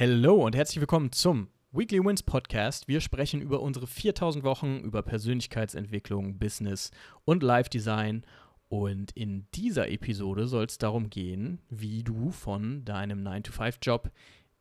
[0.00, 2.88] Hallo und herzlich willkommen zum Weekly Wins Podcast.
[2.88, 6.90] Wir sprechen über unsere 4000 Wochen, über Persönlichkeitsentwicklung, Business
[7.26, 8.24] und Life Design.
[8.70, 14.10] Und in dieser Episode soll es darum gehen, wie du von deinem 9-to-5-Job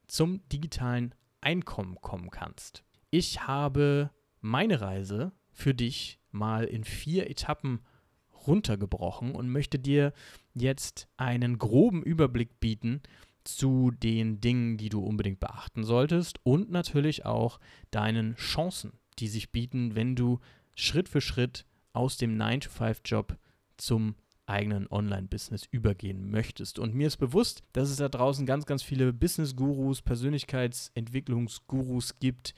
[0.08, 2.84] zum digitalen Einkommen kommen kannst.
[3.10, 4.10] Ich habe
[4.42, 7.80] meine Reise für dich mal in vier Etappen
[8.46, 10.12] runtergebrochen und möchte dir
[10.54, 13.02] jetzt einen groben Überblick bieten
[13.56, 17.60] zu den Dingen, die du unbedingt beachten solltest und natürlich auch
[17.92, 20.40] deinen Chancen, die sich bieten, wenn du
[20.76, 23.38] Schritt für Schritt aus dem 9-to-5-Job
[23.78, 24.16] zum
[24.46, 26.80] eigenen Online-Business übergehen möchtest.
[26.80, 32.54] Und mir ist bewusst, dass es da draußen ganz, ganz viele Business-Gurus, Persönlichkeitsentwicklungsgurus gibt,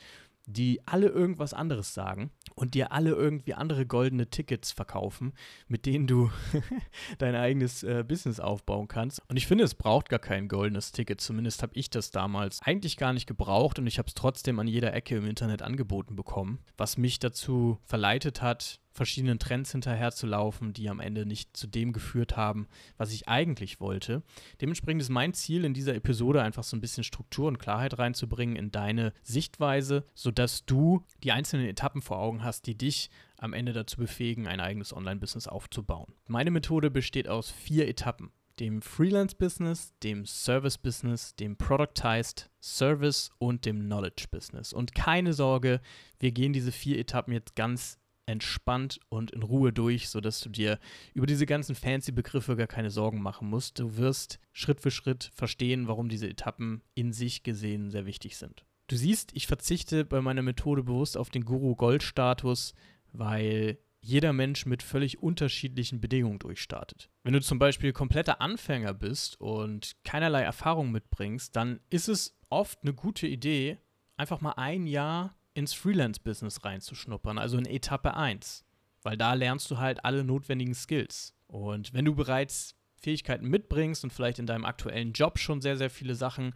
[0.45, 5.33] die alle irgendwas anderes sagen und dir alle irgendwie andere goldene Tickets verkaufen,
[5.67, 6.29] mit denen du
[7.17, 9.19] dein eigenes äh, Business aufbauen kannst.
[9.27, 11.21] Und ich finde, es braucht gar kein goldenes Ticket.
[11.21, 14.67] Zumindest habe ich das damals eigentlich gar nicht gebraucht und ich habe es trotzdem an
[14.67, 20.89] jeder Ecke im Internet angeboten bekommen, was mich dazu verleitet hat, verschiedenen Trends hinterherzulaufen, die
[20.89, 22.67] am Ende nicht zu dem geführt haben,
[22.97, 24.23] was ich eigentlich wollte.
[24.59, 28.55] Dementsprechend ist mein Ziel in dieser Episode einfach so ein bisschen Struktur und Klarheit reinzubringen
[28.55, 33.73] in deine Sichtweise, sodass du die einzelnen Etappen vor Augen hast, die dich am Ende
[33.73, 36.13] dazu befähigen, ein eigenes Online-Business aufzubauen.
[36.27, 43.79] Meine Methode besteht aus vier Etappen dem Freelance-Business, dem Service-Business, dem Productized Service und dem
[43.79, 44.71] Knowledge-Business.
[44.71, 45.81] Und keine Sorge,
[46.19, 47.97] wir gehen diese vier Etappen jetzt ganz
[48.31, 50.79] entspannt und in Ruhe durch, sodass du dir
[51.13, 53.79] über diese ganzen fancy Begriffe gar keine Sorgen machen musst.
[53.79, 58.65] Du wirst Schritt für Schritt verstehen, warum diese Etappen in sich gesehen sehr wichtig sind.
[58.87, 62.73] Du siehst, ich verzichte bei meiner Methode bewusst auf den Guru-Gold-Status,
[63.13, 67.09] weil jeder Mensch mit völlig unterschiedlichen Bedingungen durchstartet.
[67.23, 72.79] Wenn du zum Beispiel kompletter Anfänger bist und keinerlei Erfahrung mitbringst, dann ist es oft
[72.81, 73.77] eine gute Idee,
[74.17, 78.65] einfach mal ein Jahr ins Freelance-Business reinzuschnuppern, also in Etappe 1.
[79.03, 81.33] Weil da lernst du halt alle notwendigen Skills.
[81.47, 85.89] Und wenn du bereits Fähigkeiten mitbringst und vielleicht in deinem aktuellen Job schon sehr, sehr
[85.89, 86.53] viele Sachen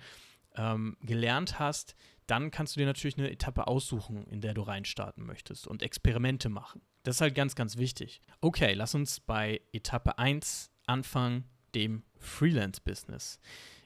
[0.56, 1.96] ähm, gelernt hast,
[2.28, 6.50] dann kannst du dir natürlich eine Etappe aussuchen, in der du reinstarten möchtest und Experimente
[6.50, 6.82] machen.
[7.04, 8.22] Das ist halt ganz, ganz wichtig.
[8.42, 13.40] Okay, lass uns bei Etappe 1 anfangen, dem Freelance-Business.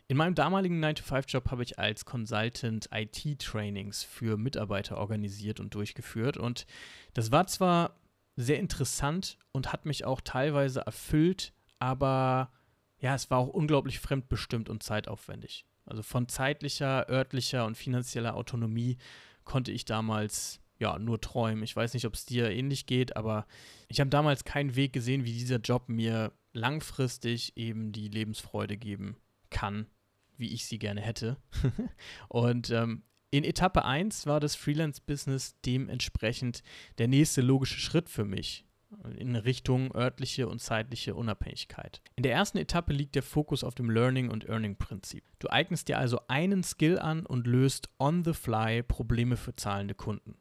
[0.09, 6.35] In meinem damaligen 9-to-5-Job habe ich als Consultant IT-Trainings für Mitarbeiter organisiert und durchgeführt.
[6.35, 6.65] Und
[7.13, 7.95] das war zwar
[8.35, 12.51] sehr interessant und hat mich auch teilweise erfüllt, aber
[12.97, 15.67] ja, es war auch unglaublich fremdbestimmt und zeitaufwendig.
[15.85, 18.97] Also von zeitlicher, örtlicher und finanzieller Autonomie
[19.43, 21.61] konnte ich damals ja nur träumen.
[21.63, 23.45] Ich weiß nicht, ob es dir ähnlich geht, aber
[23.89, 29.15] ich habe damals keinen Weg gesehen, wie dieser Job mir langfristig eben die Lebensfreude geben
[29.51, 29.85] kann,
[30.39, 31.37] wie ich sie gerne hätte.
[32.27, 36.63] und ähm, in Etappe 1 war das Freelance-Business dementsprechend
[36.97, 38.65] der nächste logische Schritt für mich
[39.17, 42.01] in Richtung örtliche und zeitliche Unabhängigkeit.
[42.15, 45.23] In der ersten Etappe liegt der Fokus auf dem Learning- und Earning-Prinzip.
[45.39, 49.93] Du eignest dir also einen Skill an und löst on the fly Probleme für zahlende
[49.93, 50.35] Kunden.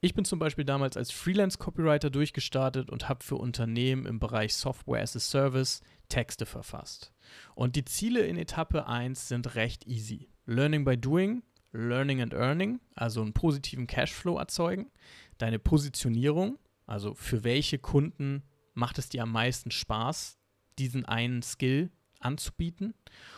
[0.00, 5.02] Ich bin zum Beispiel damals als Freelance-Copywriter durchgestartet und habe für Unternehmen im Bereich Software
[5.02, 7.12] as a Service Texte verfasst.
[7.54, 10.28] Und die Ziele in Etappe 1 sind recht easy.
[10.46, 11.42] Learning by Doing,
[11.72, 14.90] Learning and Earning, also einen positiven Cashflow erzeugen,
[15.36, 18.42] deine Positionierung, also für welche Kunden
[18.74, 20.38] macht es dir am meisten Spaß,
[20.78, 21.90] diesen einen Skill
[22.20, 22.94] anzubieten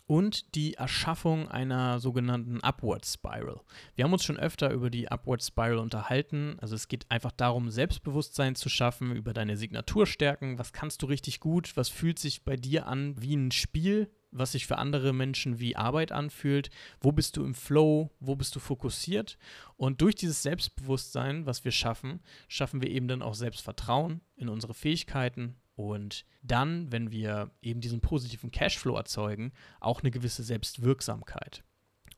[0.06, 3.60] und die Erschaffung einer sogenannten Upward Spiral.
[3.94, 6.56] Wir haben uns schon öfter über die Upward Spiral unterhalten.
[6.60, 10.58] Also es geht einfach darum, Selbstbewusstsein zu schaffen über deine Signaturstärken.
[10.58, 11.76] Was kannst du richtig gut?
[11.76, 14.10] Was fühlt sich bei dir an wie ein Spiel?
[14.32, 16.70] was sich für andere Menschen wie Arbeit anfühlt.
[17.00, 18.10] Wo bist du im Flow?
[18.20, 19.38] Wo bist du fokussiert?
[19.76, 24.74] Und durch dieses Selbstbewusstsein, was wir schaffen, schaffen wir eben dann auch Selbstvertrauen in unsere
[24.74, 31.64] Fähigkeiten, und dann, wenn wir eben diesen positiven Cashflow erzeugen, auch eine gewisse Selbstwirksamkeit.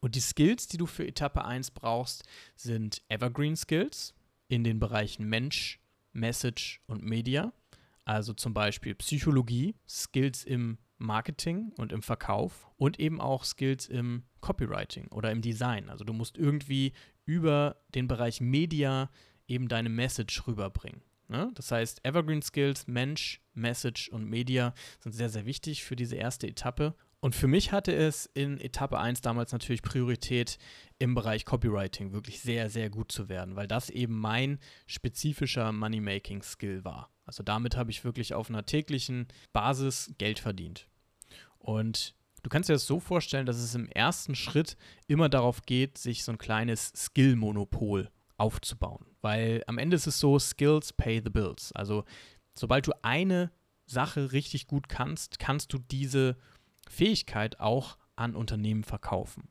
[0.01, 2.25] Und die Skills, die du für Etappe 1 brauchst,
[2.57, 4.15] sind Evergreen Skills
[4.49, 5.81] in den Bereichen Mensch,
[6.13, 7.53] Message und Media.
[8.05, 14.25] Also zum Beispiel Psychologie, Skills im Marketing und im Verkauf und eben auch Skills im
[14.41, 15.89] Copywriting oder im Design.
[15.89, 16.93] Also du musst irgendwie
[17.25, 19.11] über den Bereich Media
[19.47, 21.03] eben deine Message rüberbringen.
[21.33, 21.51] Ne?
[21.55, 26.47] Das heißt, Evergreen Skills, Mensch, Message und Media sind sehr, sehr wichtig für diese erste
[26.47, 26.95] Etappe.
[27.21, 30.59] Und für mich hatte es in Etappe 1 damals natürlich Priorität,
[30.99, 36.85] im Bereich Copywriting wirklich sehr, sehr gut zu werden, weil das eben mein spezifischer Money-Making-Skill
[36.85, 37.11] war.
[37.25, 40.87] Also damit habe ich wirklich auf einer täglichen Basis Geld verdient.
[41.59, 44.77] Und Du kannst dir das so vorstellen, dass es im ersten Schritt
[45.07, 48.11] immer darauf geht, sich so ein kleines Skill-Monopol
[48.43, 49.07] aufzubauen.
[49.21, 51.71] Weil am Ende ist es so, Skills pay the bills.
[51.73, 52.05] Also
[52.55, 53.53] sobald du eine
[53.87, 56.37] Sache richtig gut kannst, kannst du diese
[56.89, 59.49] Fähigkeit auch an Unternehmen verkaufen.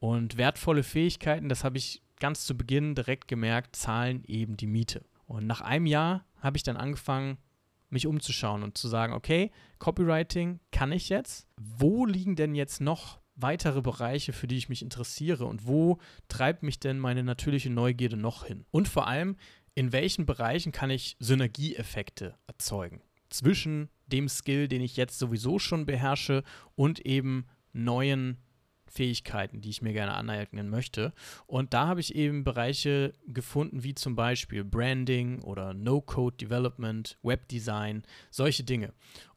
[0.00, 5.04] Und wertvolle Fähigkeiten, das habe ich ganz zu Beginn direkt gemerkt, zahlen eben die Miete.
[5.26, 7.38] Und nach einem Jahr habe ich dann angefangen,
[7.90, 11.46] mich umzuschauen und zu sagen, okay, Copywriting kann ich jetzt.
[11.56, 15.98] Wo liegen denn jetzt noch weitere Bereiche, für die ich mich interessiere und wo
[16.28, 18.64] treibt mich denn meine natürliche Neugierde noch hin?
[18.70, 19.36] Und vor allem,
[19.74, 25.86] in welchen Bereichen kann ich Synergieeffekte erzeugen zwischen dem Skill, den ich jetzt sowieso schon
[25.86, 26.42] beherrsche
[26.74, 28.38] und eben neuen
[28.92, 31.14] Fähigkeiten, die ich mir gerne aneignen möchte.
[31.46, 38.64] Und da habe ich eben Bereiche gefunden, wie zum Beispiel Branding oder No-Code-Development, Webdesign, solche
[38.64, 38.92] Dinge.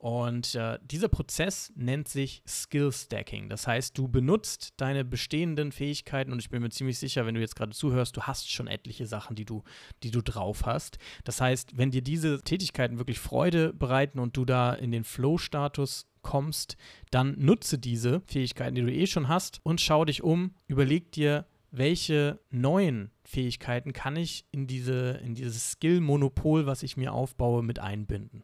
[0.06, 3.50] Und äh, dieser Prozess nennt sich Skill Stacking.
[3.50, 7.42] Das heißt, du benutzt deine bestehenden Fähigkeiten und ich bin mir ziemlich sicher, wenn du
[7.42, 9.64] jetzt gerade zuhörst, du hast schon etliche Sachen, die du,
[10.04, 11.00] die du drauf hast.
[11.24, 16.06] Das heißt, wenn dir diese Tätigkeiten wirklich Freude bereiten und du da in den Flow-Status
[16.22, 16.78] kommst,
[17.10, 21.48] dann nutze diese Fähigkeiten, die du eh schon hast und schau dich um, überleg dir,
[21.72, 27.80] welche neuen Fähigkeiten kann ich in, diese, in dieses Skill-Monopol, was ich mir aufbaue, mit
[27.80, 28.44] einbinden.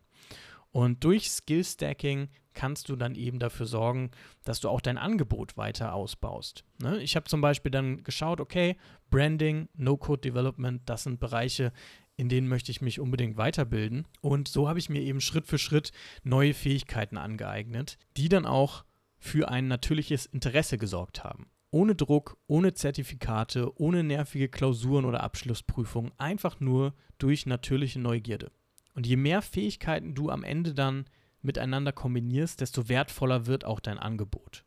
[0.71, 4.11] Und durch Skill-Stacking kannst du dann eben dafür sorgen,
[4.43, 6.65] dass du auch dein Angebot weiter ausbaust.
[6.81, 7.01] Ne?
[7.01, 8.77] Ich habe zum Beispiel dann geschaut, okay,
[9.09, 11.71] Branding, No-Code-Development, das sind Bereiche,
[12.17, 14.07] in denen möchte ich mich unbedingt weiterbilden.
[14.21, 15.91] Und so habe ich mir eben Schritt für Schritt
[16.23, 18.85] neue Fähigkeiten angeeignet, die dann auch
[19.17, 21.47] für ein natürliches Interesse gesorgt haben.
[21.71, 28.51] Ohne Druck, ohne Zertifikate, ohne nervige Klausuren oder Abschlussprüfungen, einfach nur durch natürliche Neugierde.
[28.93, 31.05] Und je mehr Fähigkeiten du am Ende dann
[31.41, 34.65] miteinander kombinierst, desto wertvoller wird auch dein Angebot.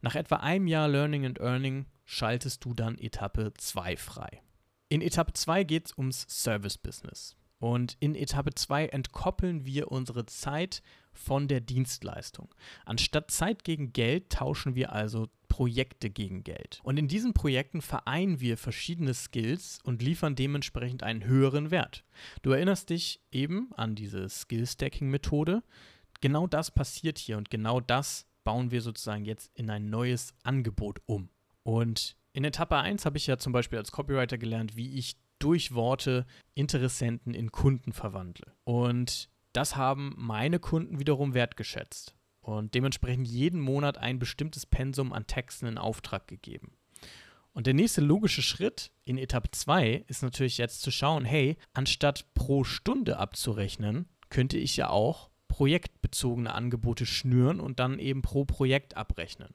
[0.00, 4.42] Nach etwa einem Jahr Learning and Earning schaltest du dann Etappe 2 frei.
[4.88, 7.36] In Etappe 2 geht es ums Service-Business.
[7.58, 10.82] Und in Etappe 2 entkoppeln wir unsere Zeit
[11.12, 12.54] von der Dienstleistung.
[12.84, 15.28] Anstatt Zeit gegen Geld tauschen wir also
[15.58, 16.78] Projekte gegen Geld.
[16.84, 22.04] Und in diesen Projekten vereinen wir verschiedene Skills und liefern dementsprechend einen höheren Wert.
[22.42, 25.64] Du erinnerst dich eben an diese Skill-Stacking-Methode.
[26.20, 31.00] Genau das passiert hier und genau das bauen wir sozusagen jetzt in ein neues Angebot
[31.06, 31.28] um.
[31.64, 35.74] Und in Etappe 1 habe ich ja zum Beispiel als Copywriter gelernt, wie ich durch
[35.74, 38.52] Worte Interessenten in Kunden verwandle.
[38.62, 45.26] Und das haben meine Kunden wiederum wertgeschätzt und dementsprechend jeden Monat ein bestimmtes Pensum an
[45.26, 46.72] Texten in Auftrag gegeben.
[47.52, 52.32] Und der nächste logische Schritt in Etappe 2 ist natürlich jetzt zu schauen, hey, anstatt
[52.34, 58.96] pro Stunde abzurechnen, könnte ich ja auch projektbezogene Angebote schnüren und dann eben pro Projekt
[58.96, 59.54] abrechnen.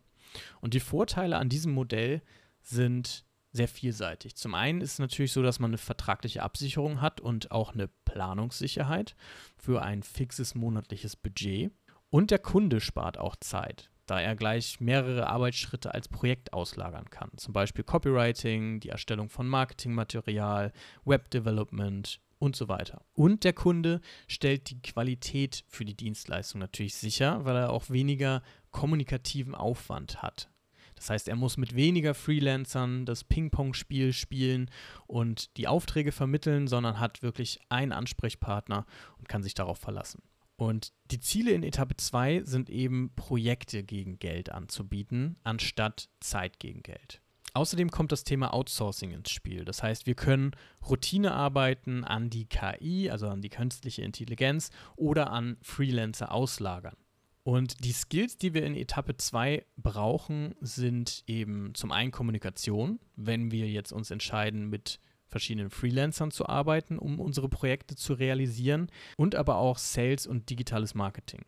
[0.60, 2.22] Und die Vorteile an diesem Modell
[2.62, 4.36] sind sehr vielseitig.
[4.36, 7.88] Zum einen ist es natürlich so, dass man eine vertragliche Absicherung hat und auch eine
[7.88, 9.16] Planungssicherheit
[9.56, 11.72] für ein fixes monatliches Budget.
[12.14, 17.32] Und der Kunde spart auch Zeit, da er gleich mehrere Arbeitsschritte als Projekt auslagern kann.
[17.38, 20.74] Zum Beispiel Copywriting, die Erstellung von Marketingmaterial,
[21.06, 23.02] Webdevelopment und so weiter.
[23.14, 28.44] Und der Kunde stellt die Qualität für die Dienstleistung natürlich sicher, weil er auch weniger
[28.70, 30.52] kommunikativen Aufwand hat.
[30.94, 34.70] Das heißt, er muss mit weniger Freelancern das Ping-Pong-Spiel spielen
[35.08, 38.86] und die Aufträge vermitteln, sondern hat wirklich einen Ansprechpartner
[39.18, 40.22] und kann sich darauf verlassen.
[40.56, 46.84] Und die Ziele in Etappe 2 sind eben Projekte gegen Geld anzubieten, anstatt Zeit gegen
[46.84, 47.22] Geld.
[47.56, 49.64] Außerdem kommt das Thema Outsourcing ins Spiel.
[49.64, 50.52] Das heißt, wir können
[50.90, 56.96] Routinearbeiten an die KI, also an die künstliche Intelligenz oder an Freelancer auslagern.
[57.44, 63.52] Und die Skills, die wir in Etappe 2 brauchen, sind eben zum einen Kommunikation, wenn
[63.52, 65.00] wir jetzt uns entscheiden, mit
[65.34, 68.88] verschiedenen Freelancern zu arbeiten, um unsere Projekte zu realisieren,
[69.18, 71.42] und aber auch Sales und digitales Marketing.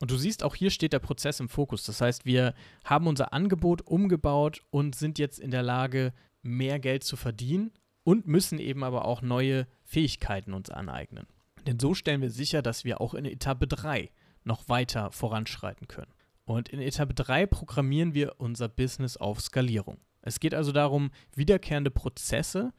[0.00, 1.84] Und du siehst, auch hier steht der Prozess im Fokus.
[1.84, 7.04] Das heißt, wir haben unser Angebot umgebaut und sind jetzt in der Lage, mehr Geld
[7.04, 7.72] zu verdienen
[8.04, 11.26] und müssen eben aber auch neue Fähigkeiten uns aneignen.
[11.66, 14.10] Denn so stellen wir sicher, dass wir auch in Etappe 3
[14.44, 16.12] noch weiter voranschreiten können.
[16.44, 19.98] Und in Etappe 3 programmieren wir unser Business auf Skalierung.
[20.22, 22.72] Es geht also darum, wiederkehrende Prozesse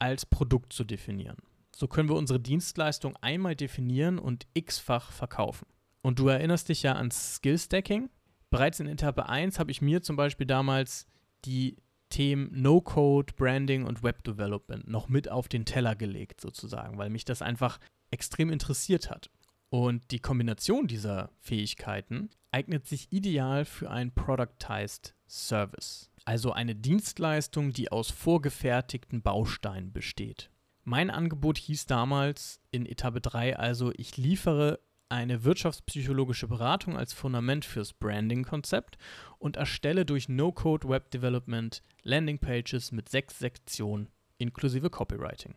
[0.00, 1.36] als Produkt zu definieren.
[1.74, 5.66] So können wir unsere Dienstleistung einmal definieren und x-fach verkaufen.
[6.02, 8.10] Und du erinnerst dich ja an Skill Stacking.
[8.50, 11.06] Bereits in Etappe 1 habe ich mir zum Beispiel damals
[11.44, 11.76] die
[12.08, 17.24] Themen No-Code, Branding und Web Development noch mit auf den Teller gelegt, sozusagen, weil mich
[17.24, 17.78] das einfach
[18.10, 19.30] extrem interessiert hat.
[19.70, 27.72] Und die Kombination dieser Fähigkeiten eignet sich ideal für einen Productized Service, also eine Dienstleistung,
[27.72, 30.50] die aus vorgefertigten Bausteinen besteht.
[30.84, 37.64] Mein Angebot hieß damals in Etappe 3 also, ich liefere eine wirtschaftspsychologische Beratung als Fundament
[37.64, 38.96] fürs Branding-Konzept
[39.38, 44.08] und erstelle durch No-Code Web Development Landingpages mit sechs Sektionen
[44.38, 45.54] inklusive Copywriting.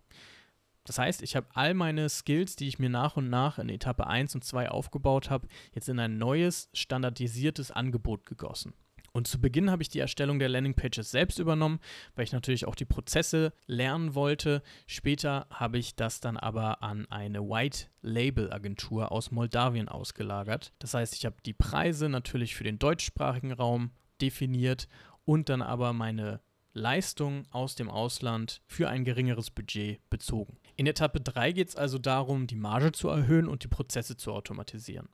[0.86, 4.06] Das heißt, ich habe all meine Skills, die ich mir nach und nach in Etappe
[4.06, 8.74] 1 und 2 aufgebaut habe, jetzt in ein neues, standardisiertes Angebot gegossen.
[9.14, 11.80] Und zu Beginn habe ich die Erstellung der Landingpages selbst übernommen,
[12.16, 14.64] weil ich natürlich auch die Prozesse lernen wollte.
[14.88, 20.74] Später habe ich das dann aber an eine White Label Agentur aus Moldawien ausgelagert.
[20.80, 24.88] Das heißt, ich habe die Preise natürlich für den deutschsprachigen Raum definiert
[25.26, 26.42] und dann aber meine
[26.74, 30.58] Leistung aus dem Ausland für ein geringeres Budget bezogen.
[30.76, 34.32] In Etappe 3 geht es also darum, die Marge zu erhöhen und die Prozesse zu
[34.34, 35.10] automatisieren.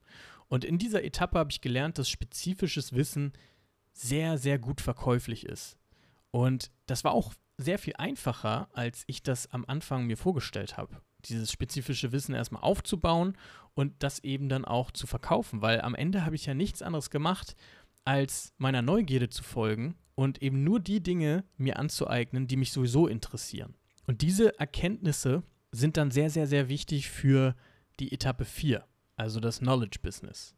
[0.48, 3.34] Und in dieser Etappe habe ich gelernt, dass spezifisches Wissen
[3.94, 5.78] sehr, sehr gut verkäuflich ist.
[6.32, 11.02] Und das war auch sehr viel einfacher, als ich das am Anfang mir vorgestellt habe.
[11.26, 13.38] Dieses spezifische Wissen erstmal aufzubauen
[13.74, 17.10] und das eben dann auch zu verkaufen, weil am Ende habe ich ja nichts anderes
[17.10, 17.56] gemacht,
[18.06, 23.08] als meiner Neugierde zu folgen und eben nur die Dinge mir anzueignen, die mich sowieso
[23.08, 23.76] interessieren.
[24.08, 27.56] Und diese Erkenntnisse sind dann sehr, sehr, sehr wichtig für
[28.00, 28.86] die Etappe 4,
[29.18, 30.56] also das Knowledge Business.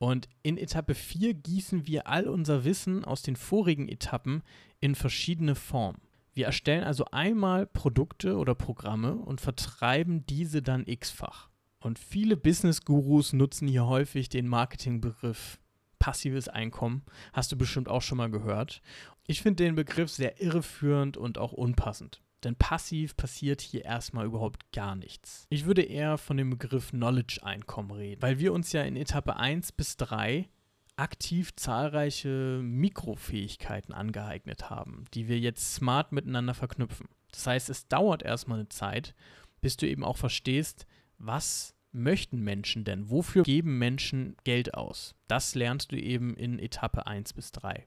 [0.00, 4.42] Und in Etappe 4 gießen wir all unser Wissen aus den vorigen Etappen
[4.80, 6.00] in verschiedene Formen.
[6.32, 11.50] Wir erstellen also einmal Produkte oder Programme und vertreiben diese dann x-fach.
[11.80, 15.60] Und viele Business-Gurus nutzen hier häufig den Marketingbegriff
[15.98, 17.02] passives Einkommen.
[17.34, 18.80] Hast du bestimmt auch schon mal gehört.
[19.26, 22.22] Ich finde den Begriff sehr irreführend und auch unpassend.
[22.44, 25.46] Denn passiv passiert hier erstmal überhaupt gar nichts.
[25.50, 29.72] Ich würde eher von dem Begriff Knowledge-Einkommen reden, weil wir uns ja in Etappe 1
[29.72, 30.48] bis 3
[30.96, 37.08] aktiv zahlreiche Mikrofähigkeiten angeeignet haben, die wir jetzt smart miteinander verknüpfen.
[37.32, 39.14] Das heißt, es dauert erstmal eine Zeit,
[39.60, 40.86] bis du eben auch verstehst,
[41.18, 43.10] was möchten Menschen denn?
[43.10, 45.14] Wofür geben Menschen Geld aus?
[45.26, 47.86] Das lernst du eben in Etappe 1 bis 3.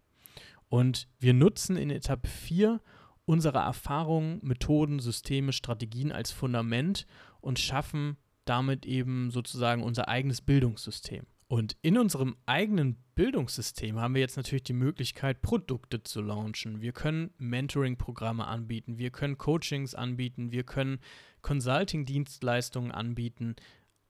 [0.69, 2.81] Und wir nutzen in Etappe 4
[3.25, 7.05] unsere Erfahrungen, Methoden, Systeme, Strategien als Fundament
[7.41, 11.25] und schaffen damit eben sozusagen unser eigenes Bildungssystem.
[11.47, 16.81] Und in unserem eigenen Bildungssystem haben wir jetzt natürlich die Möglichkeit, Produkte zu launchen.
[16.81, 20.99] Wir können Mentoring-Programme anbieten, wir können Coachings anbieten, wir können
[21.41, 23.55] Consulting-Dienstleistungen anbieten.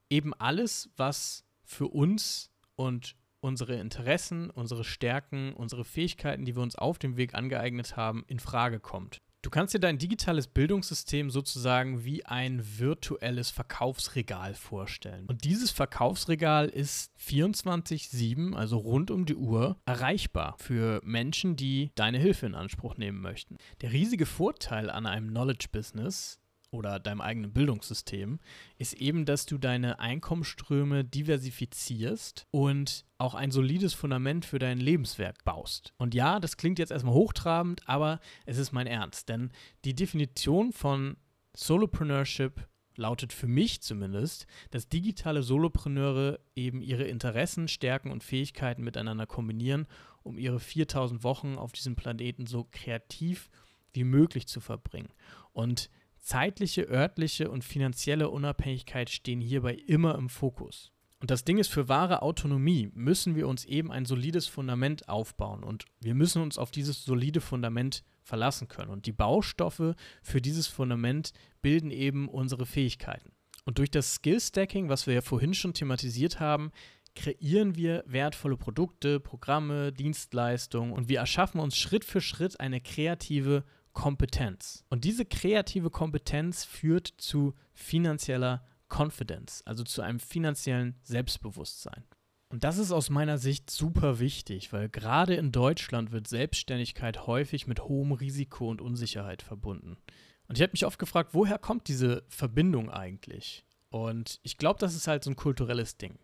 [0.10, 6.76] Eben alles, was für uns und unsere Interessen, unsere Stärken, unsere Fähigkeiten, die wir uns
[6.76, 9.22] auf dem Weg angeeignet haben, in Frage kommt.
[9.44, 15.26] Du kannst dir dein digitales Bildungssystem sozusagen wie ein virtuelles Verkaufsregal vorstellen.
[15.26, 22.20] Und dieses Verkaufsregal ist 24/7, also rund um die Uhr, erreichbar für Menschen, die deine
[22.20, 23.58] Hilfe in Anspruch nehmen möchten.
[23.82, 26.40] Der riesige Vorteil an einem Knowledge Business
[26.74, 28.40] oder deinem eigenen Bildungssystem,
[28.78, 35.44] ist eben, dass du deine Einkommensströme diversifizierst und auch ein solides Fundament für dein Lebenswerk
[35.46, 35.94] baust.
[35.98, 39.52] Und ja, das klingt jetzt erstmal hochtrabend, aber es ist mein Ernst, denn
[39.86, 41.16] die Definition von
[41.56, 49.26] Solopreneurship lautet für mich zumindest, dass digitale Solopreneure eben ihre Interessen, Stärken und Fähigkeiten miteinander
[49.26, 49.88] kombinieren,
[50.24, 53.50] um ihre 4000 Wochen auf diesem Planeten so kreativ
[53.94, 55.10] wie möglich zu verbringen.
[55.52, 55.90] Und
[56.24, 60.94] Zeitliche, örtliche und finanzielle Unabhängigkeit stehen hierbei immer im Fokus.
[61.20, 65.64] Und das Ding ist, für wahre Autonomie müssen wir uns eben ein solides Fundament aufbauen
[65.64, 68.90] und wir müssen uns auf dieses solide Fundament verlassen können.
[68.90, 73.34] Und die Baustoffe für dieses Fundament bilden eben unsere Fähigkeiten.
[73.66, 76.72] Und durch das Skill-Stacking, was wir ja vorhin schon thematisiert haben,
[77.16, 83.66] kreieren wir wertvolle Produkte, Programme, Dienstleistungen und wir erschaffen uns Schritt für Schritt eine kreative
[83.94, 84.84] Kompetenz.
[84.90, 92.04] Und diese kreative Kompetenz führt zu finanzieller Confidence, also zu einem finanziellen Selbstbewusstsein.
[92.50, 97.66] Und das ist aus meiner Sicht super wichtig, weil gerade in Deutschland wird Selbstständigkeit häufig
[97.66, 99.98] mit hohem Risiko und Unsicherheit verbunden.
[100.48, 103.66] Und ich habe mich oft gefragt, woher kommt diese Verbindung eigentlich?
[103.90, 106.20] Und ich glaube, das ist halt so ein kulturelles Ding.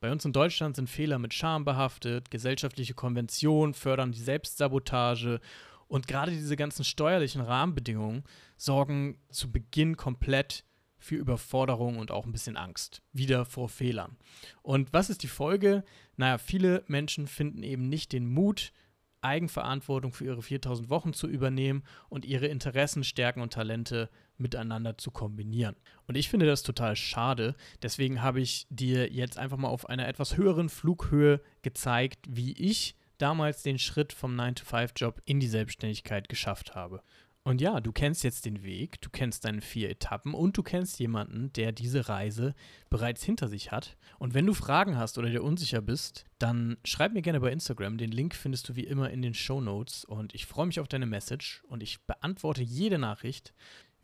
[0.00, 5.40] Bei uns in Deutschland sind Fehler mit Scham behaftet, gesellschaftliche Konventionen fördern die Selbstsabotage
[5.88, 8.24] und gerade diese ganzen steuerlichen Rahmenbedingungen
[8.56, 10.64] sorgen zu Beginn komplett
[10.98, 13.02] für Überforderung und auch ein bisschen Angst.
[13.12, 14.16] Wieder vor Fehlern.
[14.62, 15.84] Und was ist die Folge?
[16.16, 18.72] Naja, viele Menschen finden eben nicht den Mut,
[19.20, 25.10] Eigenverantwortung für ihre 4000 Wochen zu übernehmen und ihre Interessen, Stärken und Talente miteinander zu
[25.10, 25.76] kombinieren.
[26.06, 27.54] Und ich finde das total schade.
[27.82, 32.96] Deswegen habe ich dir jetzt einfach mal auf einer etwas höheren Flughöhe gezeigt, wie ich
[33.18, 37.02] damals den Schritt vom 9-to-5-Job in die Selbstständigkeit geschafft habe.
[37.46, 40.98] Und ja, du kennst jetzt den Weg, du kennst deine vier Etappen und du kennst
[40.98, 42.56] jemanden, der diese Reise
[42.90, 43.96] bereits hinter sich hat.
[44.18, 47.98] Und wenn du Fragen hast oder dir unsicher bist, dann schreib mir gerne bei Instagram.
[47.98, 50.04] Den Link findest du wie immer in den Show Notes.
[50.04, 53.54] Und ich freue mich auf deine Message und ich beantworte jede Nachricht.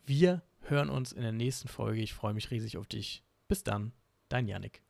[0.07, 2.01] Wir hören uns in der nächsten Folge.
[2.01, 3.25] Ich freue mich riesig auf dich.
[3.49, 3.91] Bis dann,
[4.29, 4.83] dein Yannick.